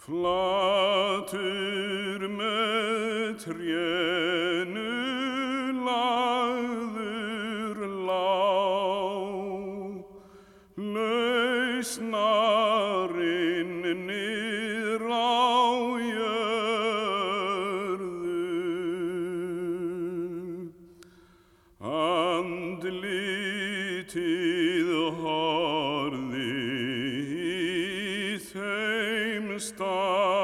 [0.04, 1.40] Flatur
[2.36, 5.19] með trénu
[24.10, 24.88] Andlitið
[25.22, 26.46] horði
[27.46, 30.39] í þeim stað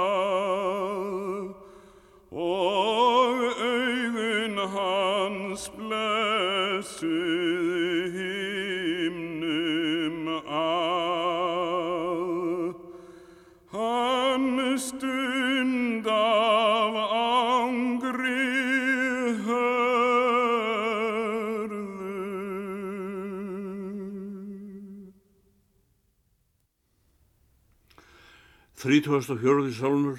[28.77, 29.71] 34.
[29.73, 30.19] sálmur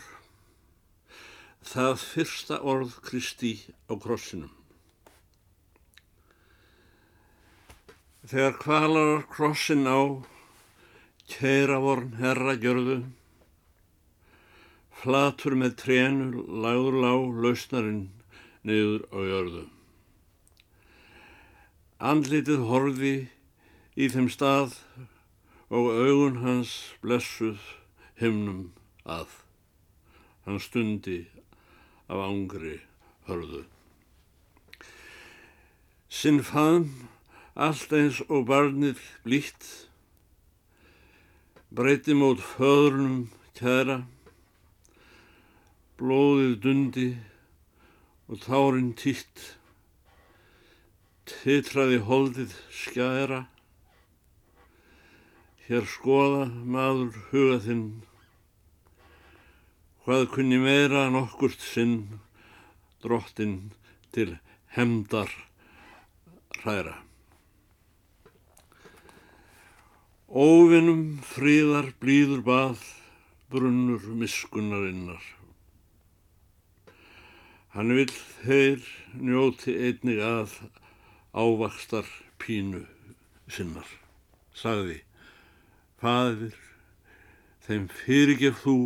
[1.61, 3.51] Það fyrsta orð Kristi
[3.85, 4.49] á krossinum.
[8.25, 10.25] Þegar kvalar krossin á
[11.29, 12.97] keira vorn herra gjörðu.
[15.05, 17.13] Flatur með trénu lagður lá
[17.45, 18.03] lausnarinn
[18.65, 19.65] niður á jörðu.
[22.01, 23.17] Andlitið horfi
[23.93, 24.79] í þeim stað
[25.69, 27.76] og augun hans blessuð
[28.19, 28.71] himnum
[29.05, 29.29] að.
[30.45, 31.25] Hann stundi
[32.07, 32.77] af angri
[33.27, 33.65] hörðu.
[36.07, 36.87] Sinn faðm,
[37.53, 39.65] allt eins og barnið blítt,
[41.69, 43.27] breyti mót föðrunum
[43.59, 43.99] kæra,
[45.99, 47.09] blóðið dundi
[48.31, 49.43] og tárin títt,
[51.27, 53.43] titraði holdið skæra,
[55.67, 57.81] Hér skoða maður huga þinn,
[60.07, 61.97] hvað kunni meira nokkurt sinn
[63.03, 63.73] drottin
[64.15, 64.37] til
[64.71, 65.27] hemdar
[66.61, 66.93] hræra.
[70.31, 72.79] Óvinnum fríðar blíður bað,
[73.51, 75.25] brunnur miskunnarinnar.
[77.75, 78.13] Hann vill
[78.45, 78.85] þeir
[79.19, 80.53] njóti einnig að
[81.35, 82.07] ávakstar
[82.39, 82.85] pínu
[83.51, 83.91] sinnar,
[84.55, 85.01] sagði.
[85.99, 86.55] Fadir,
[87.67, 88.77] þeim fyrirgef þú,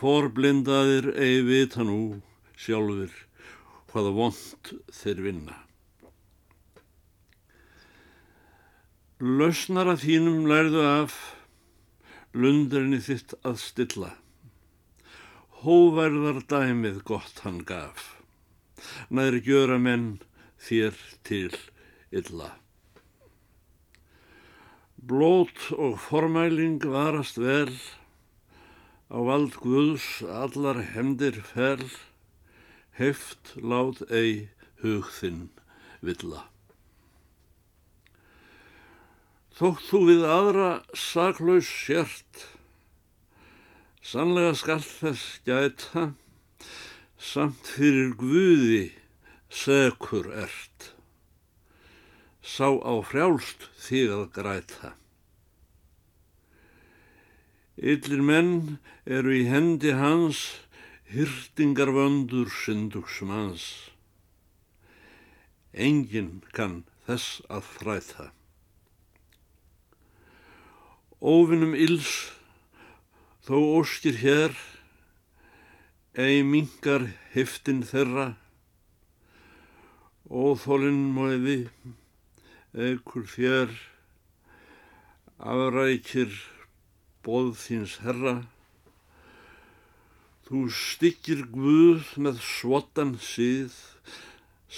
[0.00, 2.22] forblindaðir eigi vita nú
[2.56, 3.12] sjálfur
[3.90, 5.56] hvaða vond þeir vinna.
[9.20, 11.18] Lausnara þínum lærðu af,
[12.32, 14.14] lundrinni þitt að stilla.
[15.60, 18.14] Hóverðar dæmið gott hann gaf,
[19.12, 20.14] næri gjöra menn
[20.56, 20.96] þér
[21.28, 21.52] til
[22.08, 22.54] illa.
[24.96, 27.74] Blót og formæling varast vel,
[29.10, 31.82] á vald Guðs allar hemdir fel,
[32.96, 34.48] heft lát ei
[34.82, 35.48] hug þinn
[36.00, 36.46] villa.
[39.58, 42.46] Þótt þú við aðra saklaus sért,
[44.00, 46.06] sannlega skall þess gæta,
[47.18, 48.86] samt fyrir Guði
[49.50, 50.94] sekur ert
[52.40, 54.94] sá á frjálst þig að græta.
[57.80, 58.76] Yllir menn
[59.08, 60.40] eru í hendi hans
[61.08, 63.64] hyrtingar vöndur syndugsum hans.
[65.72, 68.26] Engin kann þess að þræta.
[71.24, 72.12] Óvinnum ills
[73.48, 74.52] þó óskir hér,
[76.12, 78.34] ei mingar heftin þeirra,
[80.28, 81.58] óþólinn móiði,
[82.76, 83.72] eikur þér
[85.40, 86.34] afrækir
[87.26, 88.34] bóð þíns herra
[90.48, 93.76] þú styggir guð með svotan síð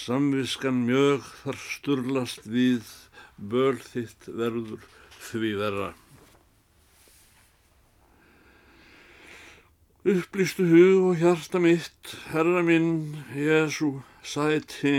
[0.03, 2.93] samviskan mjög þar sturlast við
[3.55, 4.87] böl þitt verður
[5.31, 5.91] því verra
[10.03, 12.94] upplýstu hug og hjarta mitt herra minn
[13.39, 13.93] Jésu
[14.27, 14.97] sæti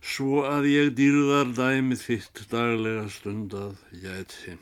[0.00, 4.56] svo að ég dýrðar dæmið þitt daglega stundað gæti.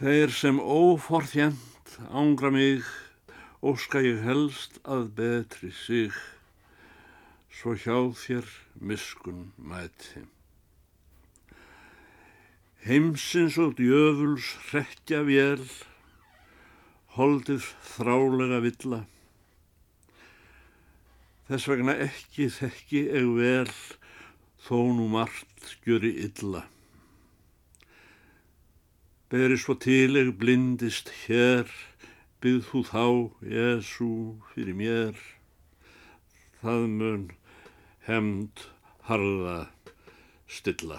[0.00, 2.86] Þeir sem óforþjent ángra mig,
[3.60, 6.14] óska ég helst að betri sig,
[7.52, 8.48] svo hjá þér
[8.80, 10.22] miskun mæti.
[12.86, 15.68] Heimsins og djöfuls hrekkja vél,
[17.20, 19.04] holdið þrálega villa.
[21.52, 23.78] Þess vegna ekki þekki eg vel,
[24.64, 26.70] þó nú margt gjöri illa.
[29.30, 31.68] Beri svo til eg blindist hér,
[32.42, 33.02] byggð þú þá,
[33.46, 34.14] Jésu,
[34.50, 35.20] fyrir mér,
[36.58, 37.28] það mun
[38.08, 38.64] hemd
[39.06, 39.54] harða
[40.50, 40.98] stilla.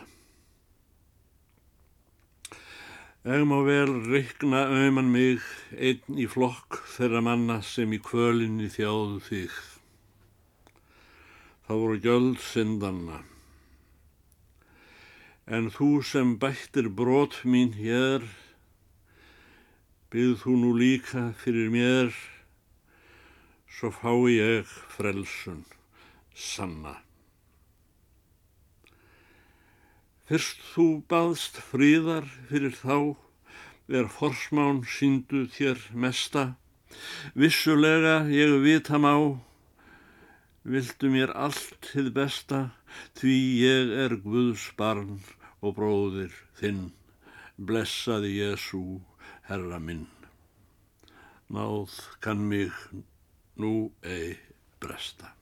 [3.27, 5.43] Eg má vel reikna auðman mig
[5.75, 9.59] einn í flokk þeirra manna sem í kvölinni þjáðu þig.
[11.67, 13.19] Það voru gjöld syndanna.
[15.51, 18.24] En þú sem bættir brot mín hér,
[20.07, 22.13] byggð þú nú líka fyrir mér,
[23.68, 25.65] svo fái ég frelsun
[26.31, 26.94] sanna.
[30.30, 33.19] Fyrst þú baðst fríðar fyrir þá,
[33.92, 36.45] er forsmán síndu þér mesta,
[37.36, 39.18] vissulega ég vita má,
[40.63, 42.63] vildu mér allt þið besta,
[43.19, 45.19] því ég er Guðs barn
[45.61, 46.89] og bróðir þinn,
[47.57, 49.01] blessaði Jésu
[49.49, 50.07] herra minn.
[51.51, 51.93] Náð
[52.23, 52.71] kann mig
[53.59, 54.37] nú ei
[54.81, 55.33] bresta.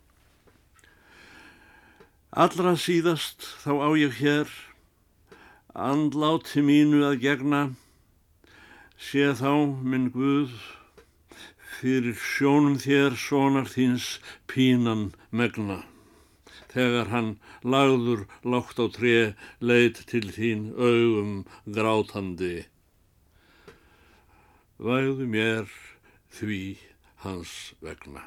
[2.30, 4.50] Allra síðast þá á ég hér
[5.74, 7.62] andláti mínu að gegna,
[9.00, 10.52] sé þá minn Guð
[11.80, 14.18] fyrir sjónum þér sonar þíns
[14.52, 15.84] pínan megna.
[16.70, 17.30] Þegar hann
[17.66, 19.16] lagður lágt á tre
[19.60, 22.68] leit til þín augum grátandi
[24.80, 25.72] vægðu mér
[26.32, 26.62] því
[27.26, 28.24] hans vegna.